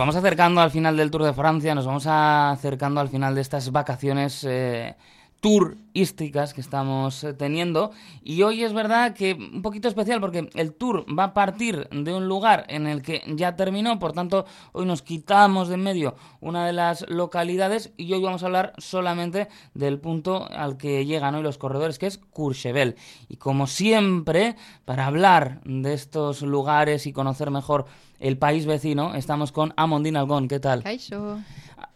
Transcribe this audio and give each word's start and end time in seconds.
vamos 0.00 0.16
acercando 0.16 0.62
al 0.62 0.70
final 0.70 0.96
del 0.96 1.10
Tour 1.10 1.24
de 1.24 1.34
Francia, 1.34 1.74
nos 1.74 1.84
vamos 1.84 2.06
acercando 2.06 3.02
al 3.02 3.10
final 3.10 3.34
de 3.34 3.42
estas 3.42 3.70
vacaciones 3.70 4.44
eh, 4.48 4.96
tourísticas 5.40 6.54
que 6.54 6.60
estamos 6.60 7.24
eh, 7.24 7.32
teniendo. 7.32 7.90
Y 8.22 8.42
hoy 8.42 8.62
es 8.62 8.72
verdad 8.72 9.14
que 9.14 9.34
un 9.34 9.62
poquito 9.62 9.88
especial 9.88 10.20
porque 10.20 10.48
el 10.54 10.74
tour 10.74 11.06
va 11.18 11.24
a 11.24 11.34
partir 11.34 11.88
de 11.88 12.14
un 12.14 12.28
lugar 12.28 12.66
en 12.68 12.86
el 12.86 13.02
que 13.02 13.22
ya 13.26 13.56
terminó, 13.56 13.98
por 13.98 14.12
tanto 14.12 14.44
hoy 14.72 14.86
nos 14.86 15.02
quitamos 15.02 15.68
de 15.68 15.74
en 15.74 15.82
medio 15.82 16.14
una 16.40 16.66
de 16.66 16.72
las 16.72 17.08
localidades 17.08 17.92
y 17.96 18.12
hoy 18.12 18.22
vamos 18.22 18.42
a 18.42 18.46
hablar 18.46 18.74
solamente 18.78 19.48
del 19.74 19.98
punto 19.98 20.46
al 20.50 20.76
que 20.76 21.06
llegan 21.06 21.34
hoy 21.34 21.42
los 21.42 21.58
corredores, 21.58 21.98
que 21.98 22.06
es 22.06 22.18
Courchevel. 22.18 22.96
Y 23.28 23.36
como 23.36 23.66
siempre, 23.66 24.56
para 24.84 25.06
hablar 25.06 25.60
de 25.64 25.94
estos 25.94 26.42
lugares 26.42 27.06
y 27.06 27.12
conocer 27.12 27.50
mejor 27.50 27.86
el 28.18 28.36
país 28.36 28.66
vecino, 28.66 29.14
estamos 29.14 29.52
con 29.52 29.72
Amondine 29.76 30.18
Algón. 30.18 30.48
¿Qué 30.48 30.60
tal? 30.60 30.82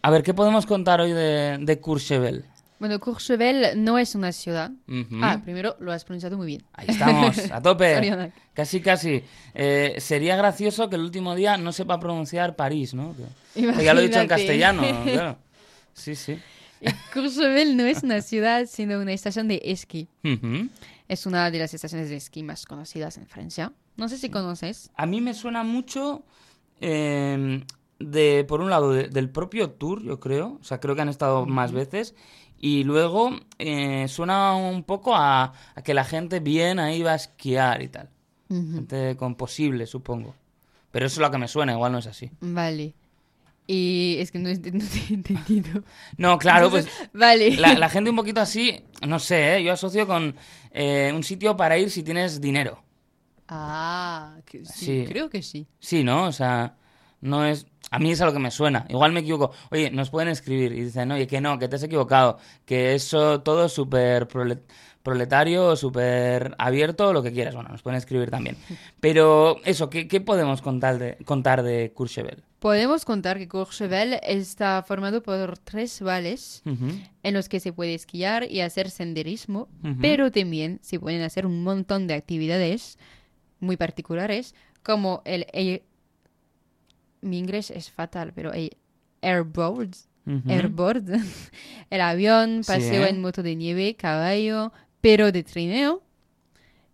A 0.01 0.11
ver, 0.11 0.23
¿qué 0.23 0.33
podemos 0.33 0.65
contar 0.65 1.01
hoy 1.01 1.13
de, 1.13 1.59
de 1.61 1.81
Courchevel? 1.81 2.47
Bueno, 2.79 2.99
Courchevel 2.99 3.83
no 3.83 3.99
es 3.99 4.15
una 4.15 4.33
ciudad. 4.33 4.73
Ah, 5.23 5.41
primero 5.43 5.77
lo 5.79 5.93
has 5.93 6.05
pronunciado 6.05 6.37
muy 6.37 6.47
bien. 6.47 6.63
Ahí 6.73 6.87
estamos, 6.89 7.51
a 7.51 7.63
tope. 7.63 8.33
casi, 8.55 8.81
casi. 8.81 9.23
Eh, 9.55 9.95
sería 9.99 10.37
gracioso 10.37 10.89
que 10.91 10.97
el 10.97 11.03
último 11.03 11.35
día 11.35 11.57
no 11.57 11.73
sepa 11.73 12.01
pronunciar 12.01 12.57
París, 12.57 12.95
¿no? 12.95 13.15
ya 13.55 13.95
lo 13.95 14.01
he 14.01 14.09
dicho 14.09 14.21
en 14.21 14.29
castellano, 14.29 14.83
claro. 15.05 15.39
Sí, 15.93 16.15
sí. 16.15 16.39
Courchevel 17.13 17.77
no 17.77 17.85
es 17.85 18.03
una 18.03 18.21
ciudad, 18.21 18.67
sino 18.67 19.01
una 19.01 19.13
estación 19.13 19.49
de 19.49 19.63
esquí. 19.65 20.09
Es 21.09 21.27
una 21.27 21.51
de 21.51 21.59
las 21.59 21.75
estaciones 21.75 22.09
de 22.11 22.17
esquí 22.17 22.43
más 22.43 22.67
conocidas 22.67 23.17
en 23.19 23.27
Francia. 23.27 23.73
No 23.97 24.09
sé 24.09 24.19
si 24.19 24.29
conoces. 24.29 24.91
A 24.97 25.07
mí 25.07 25.21
me 25.21 25.35
suena 25.35 25.63
mucho 25.63 26.25
em, 26.81 27.65
de, 28.11 28.45
por 28.47 28.61
un 28.61 28.71
lado, 28.71 28.93
del 28.93 29.31
propio 29.31 29.71
tour, 29.71 30.03
yo 30.03 30.21
creo. 30.21 30.59
O 30.61 30.65
sea, 30.65 30.81
creo 30.81 30.95
que 30.95 31.03
han 31.03 31.09
estado 31.09 31.47
más 31.47 31.73
veces. 31.73 32.15
Y 32.59 32.85
luego 32.85 33.31
eh, 33.59 34.07
suena 34.09 34.55
un 34.55 34.85
poco 34.85 35.15
a, 35.15 35.53
que 35.85 35.95
la 35.95 36.05
gente 36.05 36.41
bien 36.41 36.79
ahí 36.79 37.03
va 37.03 37.13
a 37.13 37.17
esquiar 37.17 37.83
y 37.83 37.89
tal. 37.89 38.11
Gente 38.49 39.17
con 39.17 39.35
posible, 39.35 39.87
supongo. 39.87 40.35
Pero 40.91 41.07
eso 41.07 41.15
es 41.15 41.27
lo 41.27 41.31
que 41.31 41.39
me 41.39 41.49
suena, 41.49 41.73
igual 41.73 41.91
no 41.93 41.99
es 41.99 42.07
así. 42.07 42.31
Vale. 42.41 42.95
Y 43.67 44.17
es 44.21 44.31
que 44.31 44.39
no, 44.39 44.49
he 44.49 44.53
entendido. 45.11 45.83
No, 46.17 46.39
claro, 46.39 46.71
pues. 46.71 46.87
Vale. 47.13 47.57
La, 47.57 47.89
gente 47.91 48.11
un 48.11 48.17
poquito 48.17 48.41
así, 48.41 48.85
no 49.07 49.19
sé, 49.19 49.57
¿eh? 49.57 49.65
yo 49.65 49.73
asocio 49.73 50.07
con 50.07 50.37
eh, 50.71 51.13
un 51.15 51.23
sitio 51.25 51.57
para 51.57 51.79
ir 51.79 51.91
si 51.91 52.03
tienes 52.03 52.41
dinero. 52.41 52.83
Ah, 53.49 54.37
sí, 54.65 55.05
creo 55.07 55.29
que 55.29 55.43
sí. 55.43 55.67
Sí, 55.79 56.03
¿no? 56.03 56.27
O 56.27 56.33
sea, 56.33 56.77
no 57.21 57.45
es... 57.45 57.67
A 57.95 58.01
mí 58.01 58.11
es 58.11 58.21
a 58.21 58.27
lo 58.27 58.33
que 58.33 58.41
me 58.41 58.51
suena. 58.51 58.87
Igual 58.89 59.13
me 59.13 59.21
equivoco. 59.21 59.53
Oye, 59.71 59.89
nos 59.89 60.11
pueden 60.11 60.29
escribir 60.29 60.73
y 60.73 60.83
dicen, 60.83 61.13
oye, 61.13 61.29
que 61.29 61.41
no, 61.41 61.61
que 61.61 61.69
te 61.69 61.77
has 61.77 61.83
equivocado, 61.85 62.39
que 62.65 62.97
eso 62.97 63.41
todo 63.43 63.67
es 63.67 63.73
súper 63.73 64.27
proletario, 65.05 65.77
súper 65.77 66.57
abierto, 66.59 67.13
lo 67.13 67.23
que 67.23 67.31
quieras. 67.31 67.55
Bueno, 67.55 67.71
nos 67.71 67.83
pueden 67.83 67.97
escribir 67.97 68.33
también. 68.33 68.57
Pero 69.01 69.59
eso, 69.65 69.91
¿qué, 69.91 70.21
podemos 70.21 70.61
contar 70.61 70.99
de, 70.99 71.19
contar 71.25 71.63
de 71.63 71.93
Courchevel? 71.95 72.43
Podemos 72.59 73.05
contar 73.05 73.39
que 73.39 73.47
Courchevel 73.47 74.19
está 74.25 74.83
formado 74.83 75.23
por 75.23 75.57
tres 75.57 76.03
valles 76.03 76.65
en 76.65 77.35
los 77.35 77.49
que 77.49 77.61
se 77.61 77.73
puede 77.73 77.95
esquiar 77.95 78.51
y 78.51 78.61
hacer 78.61 78.91
senderismo, 78.91 79.69
pero 80.01 80.33
también 80.33 80.81
se 80.83 80.99
pueden 80.99 81.23
hacer 81.23 81.47
un 81.47 81.63
montón 81.63 82.07
de 82.07 82.15
actividades 82.15 82.99
muy 83.61 83.77
particulares, 83.77 84.55
como 84.83 85.21
el 85.27 85.47
mi 87.25 87.39
inglés 87.39 87.71
es 87.71 87.91
fatal, 87.91 88.33
pero 88.35 88.53
hay 88.53 88.71
airboard, 89.23 89.91
airboard, 90.47 91.05
el 91.91 92.01
avión, 92.01 92.63
paseo 92.67 93.07
en 93.07 93.21
moto 93.21 93.43
de 93.43 93.57
nieve, 93.57 93.97
caballo, 93.97 94.73
pero 95.01 95.33
de 95.33 95.43
trineo, 95.43 96.03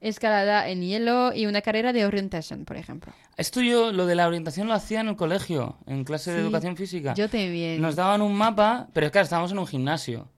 escalada 0.01 0.69
en 0.69 0.83
hielo 0.83 1.33
y 1.35 1.47
una 1.47 1.61
carrera 1.61 1.93
de 1.93 2.07
orientación, 2.07 2.65
por 2.65 2.77
ejemplo. 2.77 3.13
Esto 3.37 3.61
yo, 3.61 3.93
lo 3.93 4.07
de 4.07 4.15
la 4.15 4.27
orientación 4.27 4.69
lo 4.69 4.75
hacía 4.75 5.01
en 5.01 5.09
el 5.09 5.17
colegio, 5.17 5.79
en 5.87 6.05
clase 6.05 6.33
de 6.33 6.41
educación 6.41 6.77
física. 6.77 7.15
Yo 7.15 7.29
también. 7.29 7.81
Nos 7.81 7.97
daban 7.97 8.23
un 8.23 8.35
mapa, 8.35 8.89
pero 8.93 9.07
es 9.07 9.13
que 9.13 9.21
estábamos 9.21 9.53
en 9.53 9.59
un 9.59 9.67
gimnasio. 9.67 10.29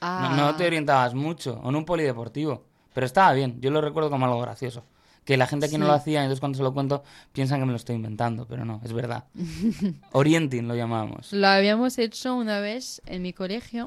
No, 0.00 0.34
no, 0.34 0.56
te 0.56 0.64
ah. 0.64 0.66
orientabas 0.66 1.14
mucho, 1.14 1.60
o 1.62 1.68
en 1.68 1.76
un 1.76 1.84
polideportivo. 1.84 2.64
Pero 2.94 3.06
estaba 3.06 3.32
bien, 3.34 3.60
yo 3.60 3.70
lo 3.70 3.80
recuerdo 3.80 4.10
como 4.10 4.24
algo 4.24 4.40
gracioso 4.40 4.84
que 5.24 5.36
la 5.36 5.46
gente 5.46 5.66
aquí 5.66 5.78
no 5.78 5.86
lo 5.86 5.92
hacía, 5.92 6.22
entonces 6.22 6.40
cuando 6.40 6.56
se 6.56 6.62
lo 6.62 6.72
cuento 6.72 7.02
piensan 7.32 7.60
que 7.60 7.66
me 7.66 7.72
lo 7.72 7.76
estoy 7.76 7.96
inventando, 7.96 8.46
pero 8.46 8.64
no, 8.64 8.80
es 8.84 8.92
verdad. 8.92 9.24
Orienting 10.12 10.66
lo 10.66 10.74
llamábamos. 10.74 11.32
Lo 11.32 11.46
habíamos 11.46 11.98
hecho 11.98 12.34
una 12.34 12.60
vez 12.60 13.02
en 13.06 13.22
mi 13.22 13.32
colegio. 13.32 13.86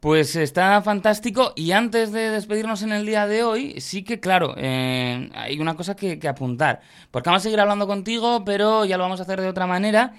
Pues 0.00 0.34
está 0.34 0.80
fantástico 0.80 1.52
y 1.54 1.72
antes 1.72 2.10
de 2.10 2.30
despedirnos 2.30 2.82
en 2.82 2.92
el 2.92 3.04
día 3.04 3.26
de 3.26 3.42
hoy, 3.42 3.78
sí 3.82 4.02
que 4.02 4.18
claro, 4.18 4.54
eh, 4.56 5.28
hay 5.34 5.60
una 5.60 5.76
cosa 5.76 5.94
que, 5.94 6.18
apuntar, 6.26 6.80
porque 7.10 7.28
vamos 7.28 7.42
a 7.42 7.44
seguir 7.44 7.60
hablando 7.60 7.86
contigo, 7.86 8.42
pero 8.46 8.86
ya 8.86 8.96
lo 8.96 9.02
vamos 9.02 9.20
a 9.20 9.24
hacer 9.24 9.42
de 9.42 9.48
otra 9.48 9.66
manera 9.66 10.14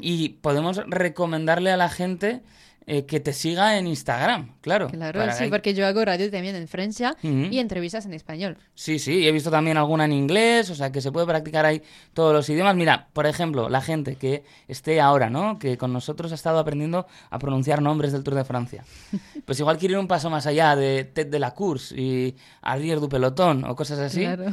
y 0.00 0.30
podemos 0.40 0.80
recomendarle 0.86 1.72
a 1.72 1.76
la 1.76 1.88
gente 1.88 2.42
eh, 2.86 3.06
que 3.06 3.18
te 3.18 3.32
siga 3.32 3.78
en 3.78 3.86
Instagram, 3.86 4.56
claro. 4.60 4.88
Claro, 4.88 5.22
sí, 5.32 5.46
porque 5.48 5.72
yo 5.72 5.86
hago 5.86 6.04
radio 6.04 6.30
también 6.30 6.54
en 6.54 6.68
Francia 6.68 7.16
y 7.22 7.58
entrevistas 7.58 8.04
en 8.04 8.12
español. 8.12 8.58
Sí, 8.74 8.98
sí, 8.98 9.26
he 9.26 9.32
visto 9.32 9.50
también 9.50 9.78
alguna 9.78 10.04
en 10.04 10.12
inglés, 10.12 10.68
o 10.68 10.74
sea 10.74 10.92
que 10.92 11.00
se 11.00 11.10
puede 11.10 11.26
practicar 11.26 11.64
ahí 11.64 11.82
todos 12.12 12.34
los 12.34 12.46
idiomas. 12.50 12.76
Mira, 12.76 13.08
por 13.14 13.26
ejemplo, 13.26 13.70
la 13.70 13.80
gente 13.80 14.16
que 14.16 14.44
esté 14.68 15.00
ahora, 15.00 15.30
¿no? 15.30 15.58
Que 15.58 15.78
con 15.78 15.94
nosotros 15.94 16.32
ha 16.32 16.34
estado 16.34 16.58
aprendiendo 16.58 17.06
a 17.30 17.38
pronunciar 17.38 17.80
nombres 17.80 18.12
del 18.12 18.22
Tour 18.22 18.34
de 18.34 18.44
Francia. 18.44 18.84
Pues 19.44 19.60
igual 19.60 19.76
quiere 19.76 19.92
ir 19.92 19.98
un 19.98 20.08
paso 20.08 20.30
más 20.30 20.46
allá 20.46 20.74
de 20.74 21.04
Ted 21.04 21.26
de 21.26 21.38
la 21.38 21.52
Course 21.52 21.94
y 22.00 22.34
Arrier 22.62 22.98
du 22.98 23.10
Pelotón 23.10 23.64
o 23.64 23.76
cosas 23.76 23.98
así. 23.98 24.20
Claro. 24.20 24.46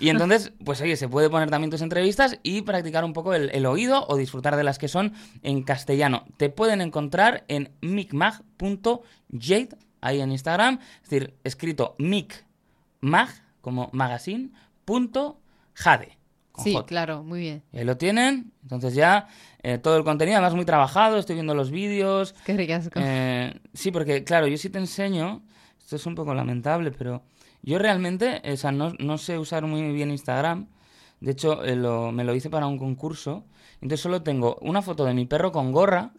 Y 0.00 0.08
entonces, 0.10 0.52
pues 0.64 0.80
oye, 0.80 0.96
se 0.96 1.06
puede 1.06 1.28
poner 1.28 1.50
también 1.50 1.70
tus 1.70 1.82
entrevistas 1.82 2.38
y 2.42 2.62
practicar 2.62 3.04
un 3.04 3.12
poco 3.12 3.34
el, 3.34 3.50
el 3.50 3.66
oído 3.66 4.06
o 4.08 4.16
disfrutar 4.16 4.56
de 4.56 4.64
las 4.64 4.78
que 4.78 4.88
son 4.88 5.12
en 5.42 5.62
castellano. 5.62 6.24
Te 6.38 6.48
pueden 6.48 6.80
encontrar 6.80 7.44
en 7.48 7.70
micmag.jade, 7.80 9.68
ahí 10.00 10.20
en 10.20 10.32
Instagram, 10.32 10.78
es 11.02 11.10
decir, 11.10 11.34
escrito 11.44 11.94
micmag, 11.98 13.28
como 13.60 13.90
magazine, 13.92 14.50
punto 14.84 15.40
jade. 15.74 16.18
Sí, 16.62 16.76
claro, 16.86 17.22
muy 17.22 17.40
bien. 17.40 17.62
Y 17.72 17.78
ahí 17.78 17.84
lo 17.84 17.96
tienen, 17.96 18.52
entonces 18.62 18.94
ya 18.94 19.28
eh, 19.62 19.78
todo 19.78 19.96
el 19.96 20.04
contenido, 20.04 20.36
además 20.38 20.54
muy 20.54 20.64
trabajado, 20.64 21.18
estoy 21.18 21.34
viendo 21.34 21.54
los 21.54 21.70
vídeos. 21.70 22.34
Qué 22.44 22.56
ricasco. 22.56 22.98
Eh, 23.00 23.60
sí, 23.74 23.90
porque 23.90 24.24
claro, 24.24 24.46
yo 24.48 24.56
sí 24.56 24.70
te 24.70 24.78
enseño, 24.78 25.42
esto 25.78 25.96
es 25.96 26.06
un 26.06 26.14
poco 26.14 26.34
lamentable, 26.34 26.90
pero 26.90 27.22
yo 27.62 27.78
realmente, 27.78 28.42
o 28.44 28.56
sea, 28.56 28.72
no, 28.72 29.18
sé 29.18 29.38
usar 29.38 29.66
muy 29.66 29.92
bien 29.92 30.10
Instagram. 30.10 30.68
De 31.20 31.32
hecho, 31.32 31.64
eh, 31.64 31.76
me 31.76 32.24
lo 32.24 32.34
hice 32.34 32.50
para 32.50 32.66
un 32.66 32.78
concurso. 32.78 33.44
Entonces 33.80 34.00
solo 34.00 34.22
tengo 34.22 34.56
una 34.60 34.82
foto 34.82 35.04
de 35.04 35.14
mi 35.14 35.26
perro 35.26 35.52
con 35.52 35.72
gorra. 35.72 36.12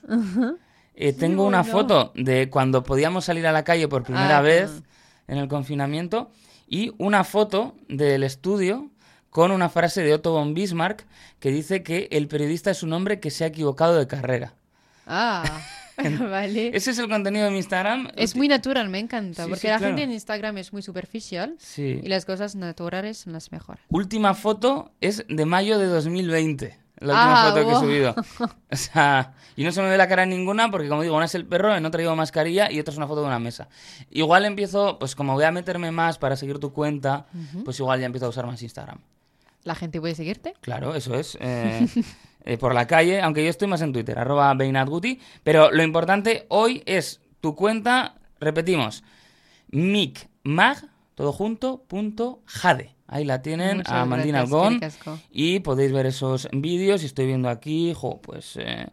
Eh, 1.01 1.13
tengo 1.13 1.45
una 1.45 1.63
foto 1.63 2.11
de 2.13 2.49
cuando 2.49 2.83
podíamos 2.83 3.23
salir 3.23 3.47
a 3.47 3.53
la 3.53 3.63
calle 3.63 3.87
por 3.87 4.03
primera 4.03 4.39
ah, 4.39 4.41
vez 4.41 4.83
en 5.29 5.37
el 5.37 5.47
confinamiento 5.47 6.29
y 6.67 6.91
una 6.97 7.23
foto 7.23 7.73
del 7.87 8.23
estudio 8.23 8.89
con 9.29 9.51
una 9.51 9.69
frase 9.69 10.03
de 10.03 10.13
Otto 10.13 10.33
von 10.33 10.53
Bismarck 10.53 11.07
que 11.39 11.51
dice 11.51 11.83
que 11.83 12.09
el 12.11 12.27
periodista 12.27 12.69
es 12.69 12.83
un 12.83 12.91
hombre 12.91 13.21
que 13.21 13.31
se 13.31 13.45
ha 13.45 13.47
equivocado 13.47 13.97
de 13.97 14.07
carrera. 14.07 14.55
Ah. 15.07 15.61
vale. 16.19 16.71
Ese 16.75 16.91
es 16.91 16.99
el 16.99 17.07
contenido 17.07 17.45
de 17.45 17.51
mi 17.51 17.57
Instagram. 17.57 18.09
Es 18.17 18.35
muy 18.35 18.49
natural, 18.49 18.89
me 18.89 18.99
encanta, 18.99 19.47
porque 19.47 19.69
la 19.69 19.79
gente 19.79 20.03
en 20.03 20.11
Instagram 20.11 20.57
es 20.57 20.73
muy 20.73 20.81
superficial 20.81 21.55
y 21.77 22.07
las 22.09 22.25
cosas 22.25 22.55
naturales 22.55 23.19
son 23.19 23.31
las 23.31 23.53
mejores. 23.53 23.81
Última 23.87 24.33
foto 24.33 24.91
es 24.99 25.25
de 25.29 25.45
mayo 25.45 25.77
de 25.77 25.85
2020 25.87 26.77
la 26.99 27.13
última 27.13 27.47
ah, 27.47 27.49
foto 27.49 27.65
que 27.65 27.71
he 27.71 27.79
subido. 27.79 28.15
O 28.71 28.75
sea, 28.75 29.33
y 29.55 29.63
no 29.63 29.71
se 29.71 29.81
me 29.81 29.89
ve 29.89 29.97
la 29.97 30.07
cara 30.07 30.23
en 30.23 30.29
ninguna 30.29 30.69
porque, 30.69 30.87
como 30.89 31.01
digo, 31.01 31.15
una 31.15 31.25
es 31.25 31.35
el 31.35 31.45
perro, 31.45 31.79
no 31.79 31.91
traigo 31.91 32.15
mascarilla 32.15 32.71
y 32.71 32.79
otra 32.79 32.91
es 32.91 32.97
una 32.97 33.07
foto 33.07 33.21
de 33.21 33.27
una 33.27 33.39
mesa. 33.39 33.67
Igual 34.11 34.45
empiezo, 34.45 34.99
pues 34.99 35.15
como 35.15 35.33
voy 35.33 35.43
a 35.43 35.51
meterme 35.51 35.91
más 35.91 36.17
para 36.17 36.35
seguir 36.35 36.59
tu 36.59 36.71
cuenta, 36.71 37.25
pues 37.65 37.79
igual 37.79 37.99
ya 37.99 38.05
empiezo 38.05 38.27
a 38.27 38.29
usar 38.29 38.45
más 38.45 38.61
Instagram. 38.61 38.99
¿La 39.63 39.75
gente 39.75 39.99
puede 39.99 40.15
seguirte? 40.15 40.53
Claro, 40.61 40.95
eso 40.95 41.15
es. 41.15 41.37
Eh, 41.41 41.87
eh, 42.45 42.57
por 42.57 42.73
la 42.73 42.87
calle, 42.87 43.21
aunque 43.21 43.43
yo 43.43 43.49
estoy 43.49 43.67
más 43.67 43.81
en 43.81 43.91
Twitter, 43.91 44.17
arroba 44.17 44.53
Beinatguti, 44.53 45.19
pero 45.43 45.71
lo 45.71 45.83
importante 45.83 46.45
hoy 46.49 46.83
es 46.85 47.21
tu 47.41 47.55
cuenta, 47.55 48.15
repetimos, 48.39 49.03
micmag, 49.69 50.89
todo 51.15 51.33
junto, 51.33 51.83
punto, 51.87 52.41
jade. 52.45 52.95
Ahí 53.11 53.25
la 53.25 53.41
tienen 53.41 53.81
a 53.87 54.05
Mandina 54.05 54.41
Algón 54.41 54.79
y 55.31 55.59
podéis 55.59 55.91
ver 55.91 56.05
esos 56.05 56.47
vídeos 56.51 57.01
y 57.01 57.07
estoy 57.07 57.25
viendo 57.25 57.49
aquí, 57.49 57.93
jo, 57.95 58.21
pues... 58.21 58.55
Eh, 58.57 58.87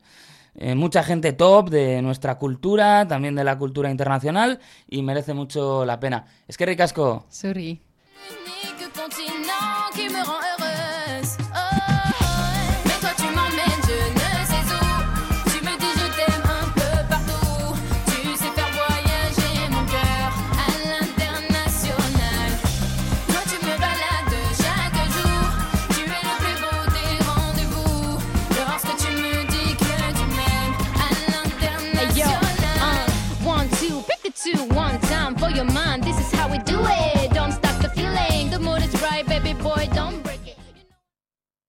eh, 0.58 0.74
mucha 0.74 1.02
gente 1.02 1.34
top 1.34 1.68
de 1.68 2.00
nuestra 2.00 2.38
cultura, 2.38 3.06
también 3.06 3.34
de 3.34 3.44
la 3.44 3.58
cultura 3.58 3.90
internacional 3.90 4.58
y 4.88 5.02
merece 5.02 5.34
mucho 5.34 5.84
la 5.84 6.00
pena. 6.00 6.24
Es 6.48 6.56
que 6.56 6.64
ricasco. 6.64 7.26
Sorry. 7.28 7.82